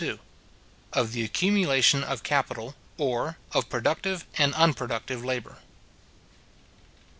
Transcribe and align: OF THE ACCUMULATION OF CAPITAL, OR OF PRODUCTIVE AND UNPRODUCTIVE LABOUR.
OF 0.93 1.11
THE 1.11 1.23
ACCUMULATION 1.23 2.03
OF 2.03 2.23
CAPITAL, 2.23 2.73
OR 2.97 3.37
OF 3.51 3.69
PRODUCTIVE 3.69 4.25
AND 4.35 4.51
UNPRODUCTIVE 4.55 5.23
LABOUR. 5.23 5.57